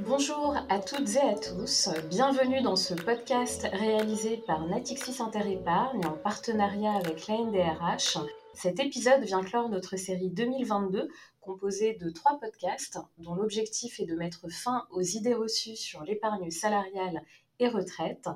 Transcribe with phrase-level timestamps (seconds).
[0.00, 6.12] Bonjour à toutes et à tous, bienvenue dans ce podcast réalisé par Natixis Interépargne en
[6.12, 8.18] partenariat avec l'ANDRH.
[8.52, 11.08] Cet épisode vient clore notre série 2022
[11.40, 16.50] composée de trois podcasts dont l'objectif est de mettre fin aux idées reçues sur l'épargne
[16.50, 17.22] salariale
[17.58, 18.28] et retraite.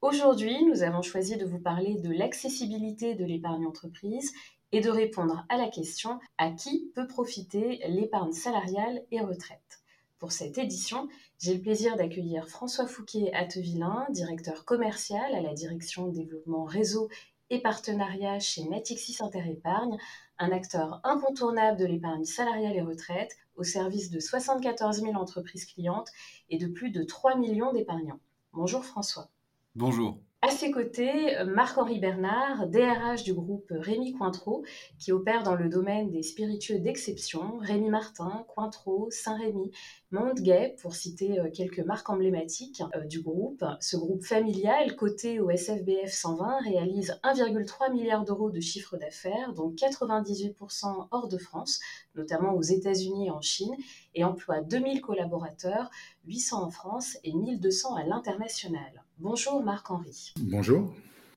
[0.00, 4.32] Aujourd'hui, nous avons choisi de vous parler de l'accessibilité de l'épargne entreprise
[4.70, 9.77] et de répondre à la question à qui peut profiter l'épargne salariale et retraite?
[10.18, 11.08] Pour cette édition,
[11.38, 17.08] j'ai le plaisir d'accueillir François Fouquet Attevillain, directeur commercial à la direction développement réseau
[17.50, 19.96] et partenariat chez Natixis Interépargne,
[20.38, 26.10] un acteur incontournable de l'épargne salariale et retraite au service de 74 000 entreprises clientes
[26.50, 28.20] et de plus de 3 millions d'épargnants.
[28.52, 29.30] Bonjour François.
[29.76, 30.18] Bonjour.
[30.40, 34.64] À ses côtés, Marc-Henri Bernard, DRH du groupe Rémi Cointreau,
[34.96, 39.72] qui opère dans le domaine des spiritueux d'exception, Rémi Martin, Cointreau, Saint-Rémy,
[40.12, 43.64] Montgay, pour citer euh, quelques marques emblématiques euh, du groupe.
[43.80, 49.72] Ce groupe familial, coté au SFBF 120, réalise 1,3 milliard d'euros de chiffre d'affaires, dont
[49.72, 51.80] 98% hors de France,
[52.14, 53.74] notamment aux États-Unis et en Chine,
[54.14, 55.90] et emploie 2000 collaborateurs,
[56.26, 59.02] 800 en France et 1200 à l'international.
[59.20, 60.32] Bonjour Marc-Henri.
[60.38, 60.94] Bonjour.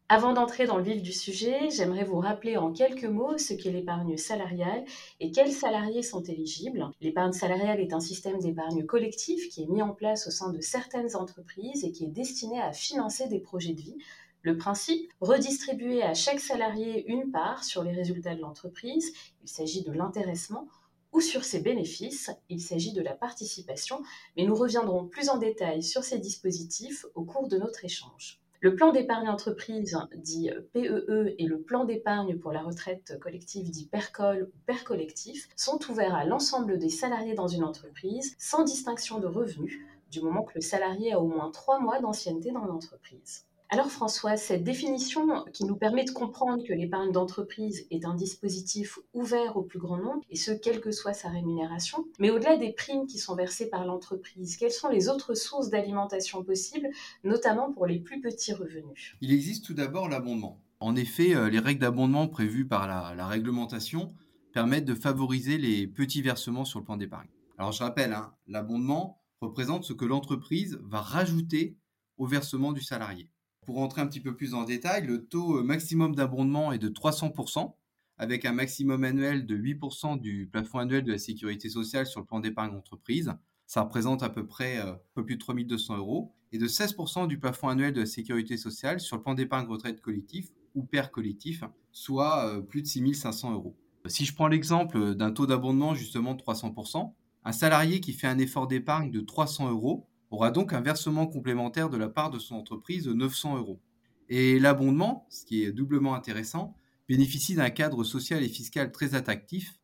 [0.08, 3.72] Avant d'entrer dans le vif du sujet, j'aimerais vous rappeler en quelques mots ce qu'est
[3.72, 4.86] l'épargne salariale
[5.20, 6.92] et quels salariés sont éligibles.
[7.02, 10.62] L'épargne salariale est un système d'épargne collectif qui est mis en place au sein de
[10.62, 13.98] certaines entreprises et qui est destiné à financer des projets de vie.
[14.44, 19.82] Le principe, redistribuer à chaque salarié une part sur les résultats de l'entreprise, il s'agit
[19.82, 20.68] de l'intéressement,
[21.12, 24.02] ou sur ses bénéfices, il s'agit de la participation,
[24.38, 28.42] mais nous reviendrons plus en détail sur ces dispositifs au cours de notre échange.
[28.64, 33.72] Le plan d'épargne entreprise, dit PEE, e, et le plan d'épargne pour la retraite collective,
[33.72, 38.64] dit PERCOL ou PER collectif, sont ouverts à l'ensemble des salariés dans une entreprise, sans
[38.64, 39.80] distinction de revenus,
[40.12, 43.46] du moment que le salarié a au moins trois mois d'ancienneté dans l'entreprise.
[43.74, 49.00] Alors François, cette définition qui nous permet de comprendre que l'épargne d'entreprise est un dispositif
[49.14, 52.74] ouvert au plus grand nombre, et ce, quelle que soit sa rémunération, mais au-delà des
[52.74, 56.90] primes qui sont versées par l'entreprise, quelles sont les autres sources d'alimentation possibles,
[57.24, 59.16] notamment pour les plus petits revenus?
[59.22, 60.60] Il existe tout d'abord l'abondement.
[60.82, 64.14] En effet, euh, les règles d'abondement prévues par la, réglementation
[64.52, 67.30] permettent de favoriser les petits versements sur le plan d'épargne.
[67.58, 71.78] Alors je rappelle, hein, l'abondement représente ce que l'entreprise va rajouter
[72.18, 73.30] au versement du salarié.
[73.66, 76.90] Pour rentrer un petit peu plus en détail, le taux euh, maximum d'abondement est de
[76.90, 77.76] 300%,
[78.18, 82.26] avec un maximum annuel de 8% du plafond annuel de la sécurité sociale sur le
[82.26, 83.34] plan d'épargne entreprise.
[83.68, 87.28] Ça représente à peu près euh, un peu plus de 3200 euros, et de 16%
[87.28, 91.12] du plafond annuel de la sécurité sociale sur le plan d'épargne retraite collectif ou père
[91.12, 93.78] collectif, soit euh, plus de 6500 euros.
[94.08, 97.14] Si je prends l'exemple d'un taux d'abondement justement de 300%,
[97.44, 101.90] un salarié qui fait un effort d'épargne de 300 euros aura donc un versement complémentaire
[101.90, 103.82] de la part de son entreprise de 900 euros.
[104.30, 106.74] Et l'abondement, ce qui est doublement intéressant,
[107.08, 109.78] bénéficie d'un cadre social et fiscal très attractif,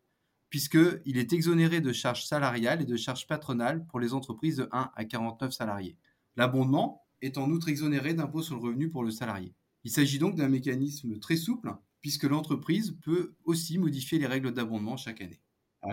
[0.50, 4.92] puisqu'il est exonéré de charges salariales et de charges patronales pour les entreprises de 1
[4.96, 5.98] à 49 salariés.
[6.38, 9.54] L'abondement est en outre exonéré d'impôt sur le revenu pour le salarié.
[9.84, 14.96] Il s'agit donc d'un mécanisme très souple, puisque l'entreprise peut aussi modifier les règles d'abondement
[14.96, 15.42] chaque année.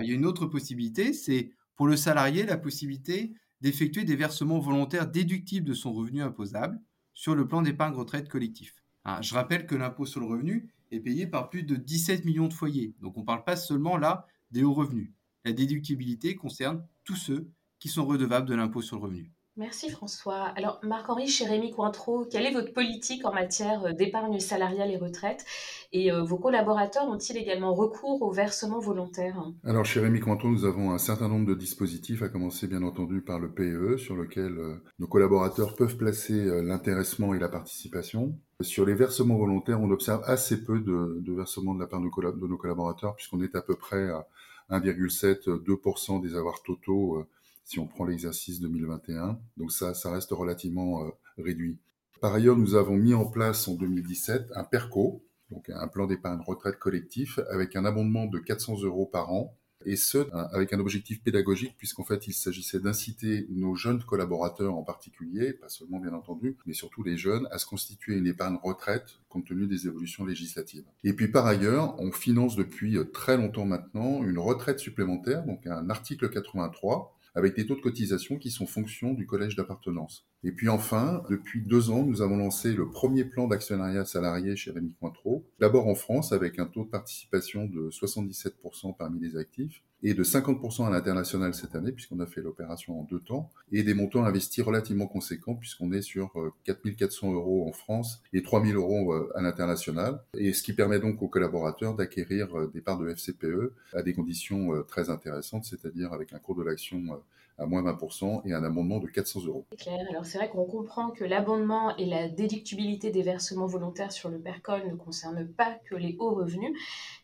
[0.01, 4.59] il y a une autre possibilité, c'est pour le salarié la possibilité d'effectuer des versements
[4.59, 6.79] volontaires déductibles de son revenu imposable
[7.15, 8.83] sur le plan d'épargne retraite collectif.
[9.05, 12.47] Ah, je rappelle que l'impôt sur le revenu est payé par plus de 17 millions
[12.47, 15.13] de foyers, donc on ne parle pas seulement là des hauts revenus.
[15.47, 17.49] La déductibilité concerne tous ceux
[17.79, 19.33] qui sont redevables de l'impôt sur le revenu.
[19.57, 20.53] Merci François.
[20.57, 24.97] Alors Marc-Henri, chez Rémi Cointreau, quelle est votre politique en matière euh, d'épargne salariale et
[24.97, 25.45] retraite?
[25.93, 29.53] Et euh, vos collaborateurs ont-ils également recours au versement volontaire?
[29.63, 33.21] Alors chez Rémi Cointreau, nous avons un certain nombre de dispositifs, à commencer bien entendu
[33.21, 38.37] par le PEE, sur lequel euh, nos collaborateurs peuvent placer l'intéressement et la participation.
[38.61, 42.57] Sur les versements volontaires, on observe assez peu de, versements de la part de nos
[42.57, 44.27] collaborateurs, puisqu'on est à peu près à
[44.71, 47.25] 1,7-2% des avoirs totaux
[47.65, 49.41] si on prend l'exercice 2021.
[49.57, 51.79] Donc ça, ça reste relativement euh, réduit.
[52.21, 56.41] Par ailleurs, nous avons mis en place en 2017 un PERCO, donc un plan d'épargne
[56.41, 59.57] retraite collectif, avec un abondement de 400 euros par an,
[59.87, 60.19] et ce,
[60.55, 65.69] avec un objectif pédagogique, puisqu'en fait, il s'agissait d'inciter nos jeunes collaborateurs en particulier, pas
[65.69, 69.67] seulement bien entendu, mais surtout les jeunes, à se constituer une épargne retraite compte tenu
[69.67, 70.85] des évolutions législatives.
[71.03, 75.91] Et puis par ailleurs, on finance depuis très longtemps maintenant une retraite supplémentaire, donc un
[75.91, 80.27] article 83, avec des taux de cotisation qui sont fonction du collège d'appartenance.
[80.45, 84.71] Et puis enfin, depuis deux ans, nous avons lancé le premier plan d'actionnariat salarié chez
[84.71, 89.83] Rémi Cointreau, d'abord en France avec un taux de participation de 77% parmi les actifs
[90.05, 93.83] et de 50% à l'international cette année puisqu'on a fait l'opération en deux temps et
[93.83, 96.33] des montants investis relativement conséquents puisqu'on est sur
[96.65, 100.21] 4400 euh, euros en France et 3000 euros euh, à l'international.
[100.37, 104.13] Et ce qui permet donc aux collaborateurs d'acquérir euh, des parts de FCPE à des
[104.13, 107.21] conditions très intéressantes, c'est-à-dire avec un cours de l'action
[107.59, 109.67] à moins 20% et un abondement de 400 euros.
[109.71, 110.07] C'est clair.
[110.11, 114.39] Alors c'est vrai qu'on comprend que l'abondement et la déductibilité des versements volontaires sur le
[114.39, 116.77] PERCOL ne concernent pas que les hauts revenus.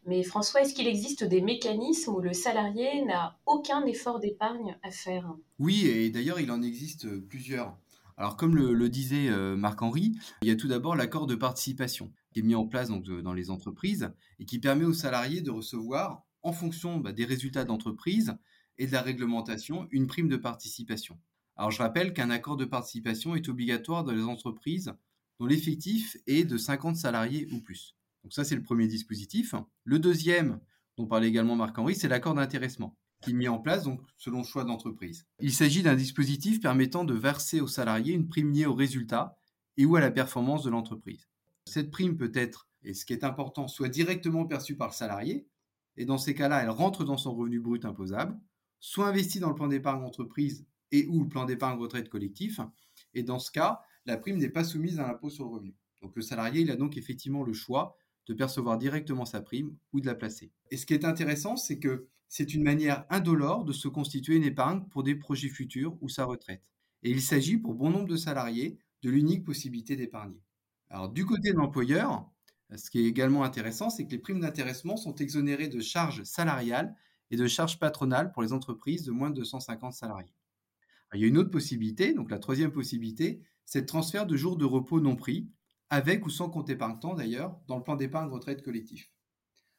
[0.06, 4.91] Mais François, est-ce qu'il existe des mécanismes où le salarié n'a aucun effort d'épargne à
[4.91, 5.35] faire?
[5.59, 7.77] Oui, et d'ailleurs il en existe plusieurs.
[8.17, 10.12] Alors comme le, disait euh, Marc-Henri,
[10.43, 13.32] il y a tout d'abord l'accord de participation qui est mis en place donc, dans
[13.32, 18.37] les entreprises et qui permet aux salariés de recevoir, en fonction bah, des résultats d'entreprise,
[18.81, 21.19] et de la réglementation une prime de participation.
[21.55, 24.94] Alors je rappelle qu'un accord de participation est obligatoire dans les entreprises
[25.38, 27.94] dont l'effectif est de 50 salariés ou plus.
[28.25, 29.55] Donc ça c'est le premier dispositif.
[29.85, 30.61] Le deuxième,
[30.97, 34.44] dont parlait également Marc-Henri, c'est l'accord d'intéressement qui est mis en place donc selon le
[34.44, 35.27] choix d'entreprise.
[35.41, 39.37] Il s'agit d'un dispositif permettant de verser aux salariés une prime liée au résultat
[39.77, 41.29] et ou à la performance de l'entreprise.
[41.67, 45.47] Cette prime peut être, et ce qui est important, soit directement perçue par le salarié,
[45.99, 48.41] et dans ces cas-là, elle rentre dans son revenu brut imposable,
[48.81, 52.61] soit investi dans le plan d'épargne entreprise et ou le plan d'épargne retraite collectif.
[53.15, 55.75] Et dans ce cas, la prime n'est pas soumise à l'impôt sur le revenu.
[56.03, 57.97] Donc le salarié, il a donc effectivement le choix
[58.27, 60.53] de percevoir directement sa prime ou de la placer.
[60.71, 64.44] Et ce qui est intéressant, c'est que c'est une manière indolore de se constituer une
[64.44, 66.71] épargne pour des projets futurs ou sa retraite.
[67.03, 70.41] Et il s'agit pour bon nombre de salariés de l'unique possibilité d'épargner.
[70.91, 72.31] Alors du côté de l'employeur,
[72.77, 76.94] ce qui est également intéressant, c'est que les primes d'intéressement sont exonérées de charges salariales
[77.31, 80.35] et de charges patronales pour les entreprises de moins de 250 salariés.
[81.15, 84.56] il y a une autre possibilité, donc la troisième possibilité, c'est le transfert de jours
[84.56, 85.49] de repos non pris,
[85.91, 89.12] avec ou sans compte épargne-temps d'ailleurs, dans le plan d'épargne retraite collectif.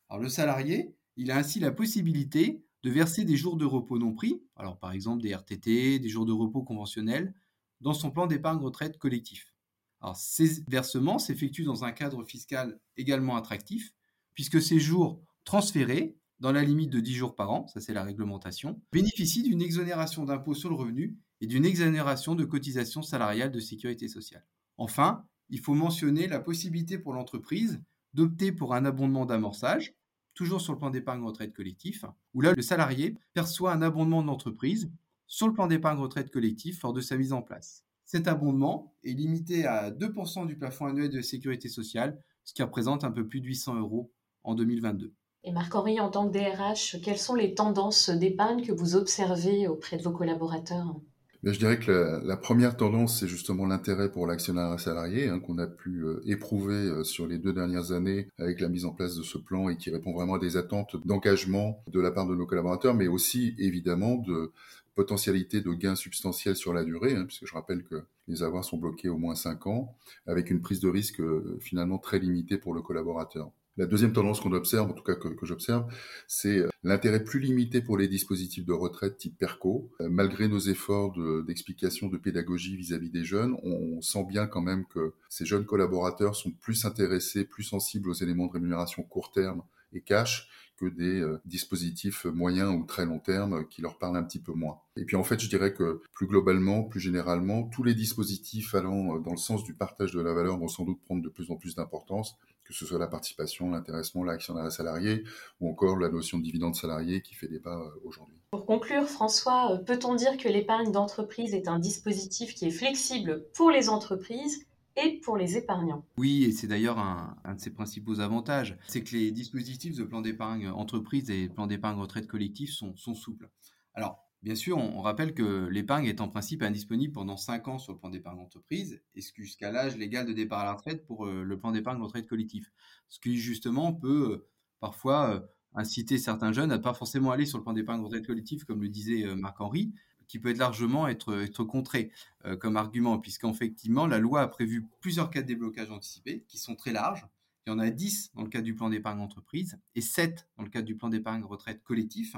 [0.09, 4.13] Alors le salarié, il a ainsi la possibilité de verser des jours de repos non
[4.13, 7.33] pris, alors par exemple des RTT, des jours de repos conventionnels,
[7.79, 9.53] dans son plan d'épargne retraite collectif.
[10.01, 13.93] Alors ces versements s'effectuent dans un cadre fiscal également attractif,
[14.33, 18.03] puisque ces jours transférés dans la limite de 10 jours par an, ça c'est la
[18.03, 23.59] réglementation, bénéficie d'une exonération d'impôt sur le revenu et d'une exonération de cotisation salariale de
[23.59, 24.43] sécurité sociale.
[24.77, 27.79] Enfin, il faut mentionner la possibilité pour l'entreprise
[28.15, 29.93] d'opter pour un abondement d'amorçage,
[30.33, 34.27] toujours sur le plan d'épargne retraite collectif, où là le salarié perçoit un abondement de
[34.27, 34.91] l'entreprise
[35.27, 37.85] sur le plan d'épargne retraite collectif lors de sa mise en place.
[38.05, 43.03] Cet abondement est limité à 2% du plafond annuel de sécurité sociale, ce qui représente
[43.03, 44.11] un peu plus de 800 euros
[44.43, 45.13] en 2022.
[45.43, 49.97] Et Marc-Henri, en tant que DRH, quelles sont les tendances d'épargne que vous observez auprès
[49.97, 50.95] de vos collaborateurs?
[51.41, 55.57] Ben, je dirais que la, première tendance, c'est justement l'intérêt pour l'actionnaire salarié hein, qu'on
[55.57, 59.15] a pu euh, éprouver euh, sur les deux dernières années avec la mise en place
[59.15, 62.35] de ce plan et qui répond vraiment à des attentes d'engagement de la part de
[62.35, 64.51] nos collaborateurs, mais aussi évidemment de
[64.93, 68.77] potentialité de gains substantiels sur la durée, hein, puisque je rappelle que les avoirs sont
[68.77, 69.95] bloqués au moins 5 ans,
[70.27, 73.51] avec une prise de risque euh, finalement très limitée pour le collaborateur.
[73.81, 75.91] La deuxième tendance qu'on observe, en tout cas que, j'observe,
[76.27, 79.89] c'est euh, l'intérêt plus limité pour les dispositifs de retraite type PERCO.
[80.01, 81.15] Euh, malgré nos efforts
[81.47, 86.35] d'explication, de, pédagogie vis-à-vis des jeunes, on, sent bien quand même que ces jeunes collaborateurs
[86.35, 89.63] sont plus intéressés, plus sensibles aux éléments de rémunération court terme
[89.93, 90.47] et cash
[90.77, 94.53] que des euh, dispositifs moyens ou très long terme qui leur parlent un petit peu
[94.53, 94.77] moins.
[94.95, 99.17] Et puis en fait, je dirais que plus globalement, plus généralement, tous les dispositifs allant
[99.17, 101.55] dans le sens du partage de la valeur vont sans doute prendre de plus en
[101.55, 105.23] plus d'importance que ce soit la participation, l'intéressement, l'actionnariat salarié
[105.59, 108.37] ou encore la notion de dividende salarié qui fait débat euh, aujourd'hui.
[108.51, 113.45] Pour conclure, François, euh, peut-on dire que l'épargne d'entreprise est un dispositif qui est flexible
[113.53, 114.65] pour les entreprises
[114.97, 116.05] et pour les épargnants?
[116.17, 120.21] Oui, et c'est d'ailleurs un, de ses principaux avantages, c'est que les dispositifs de plan
[120.21, 123.49] d'épargne entreprise et plan d'épargne retraite collectif sont, sont souples.
[123.93, 127.93] Alors, Bien sûr, on, rappelle que l'épargne est en principe indisponible pendant 5 ans sur
[127.93, 131.43] le plan d'épargne entreprise et jusqu'à l'âge légal de départ à la retraite pour euh,
[131.43, 132.71] le plan d'épargne retraite collectif.
[133.07, 135.39] Ce qui justement peut euh, parfois euh,
[135.75, 138.81] inciter certains jeunes à ne pas forcément aller sur le plan d'épargne retraite collectif, comme
[138.81, 139.93] le disait Marc-Henri,
[140.27, 142.11] qui peut être largement être, être contré
[142.59, 146.91] comme argument, puisqu'effectivement, la loi a prévu plusieurs cas de déblocage anticipé qui sont très
[146.91, 147.25] larges.
[147.65, 150.63] Il y en a 10 dans le cadre du plan d'épargne entreprise et 7 dans
[150.63, 152.35] le cadre du plan d'épargne retraite collectif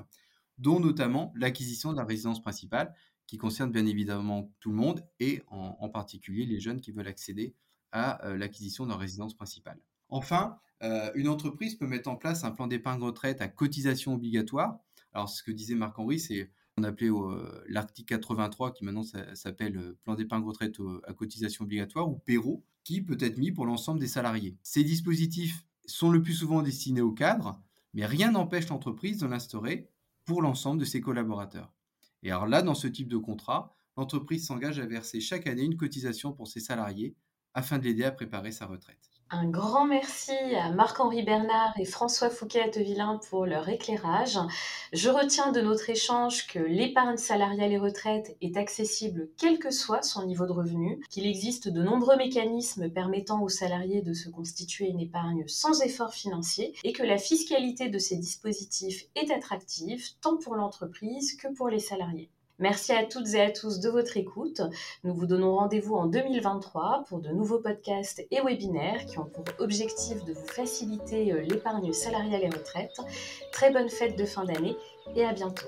[0.63, 2.95] dont notamment l'acquisition de la résidence principale,
[3.27, 7.53] qui concerne bien évidemment tout le monde, et en, particulier les jeunes qui veulent accéder
[7.91, 9.79] à euh, l'acquisition leur résidence principale.
[10.09, 14.79] Enfin, euh, une entreprise peut mettre en place un plan d'épargne retraite à cotisation obligatoire.
[15.13, 17.09] Alors, ce que disait Marc-Henri, c'est On appelait
[17.67, 19.03] l'article 83, qui maintenant
[19.35, 23.99] s'appelle Plan d'épargne retraite à cotisation obligatoire, ou PERO, qui peut être mis pour l'ensemble
[23.99, 24.57] des salariés.
[24.63, 27.61] Ces dispositifs sont le plus souvent destinés aux cadres,
[27.93, 29.92] mais rien n'empêche l'entreprise de l'instaurer
[30.25, 31.73] pour l'ensemble de ses collaborateurs.
[32.21, 35.77] Et alors là, dans ce type de contrat, l'entreprise s'engage à verser chaque année une
[35.77, 37.15] cotisation pour ses salariés
[37.53, 39.12] afin de l'aider à préparer sa retraite.
[39.35, 44.37] Un grand merci à Marc-Henri Bernard et François Fouquet-Villain pour leur éclairage.
[44.91, 50.03] Je retiens de notre échange que l'épargne salariale et retraite est accessible quel que soit
[50.03, 54.87] son niveau de revenu, qu'il existe de nombreux mécanismes permettant aux salariés de se constituer
[54.87, 60.37] une épargne sans effort financier et que la fiscalité de ces dispositifs est attractive tant
[60.37, 62.29] pour l'entreprise que pour les salariés.
[62.59, 64.61] Merci à toutes et à tous de votre écoute.
[65.03, 69.43] Nous vous donnons rendez-vous en 2023 pour de nouveaux podcasts et webinaires qui ont pour
[69.57, 72.95] objectif de vous faciliter euh, l'épargne salariale et retraite.
[73.51, 74.77] Très bonne fête de fin d'année
[75.15, 75.67] et à bientôt.